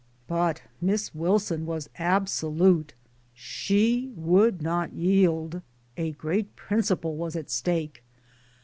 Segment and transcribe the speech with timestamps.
[0.25, 2.95] But Miss Wilson was absolute.
[3.35, 5.61] She would not yield
[5.95, 8.03] a great principle was at stake.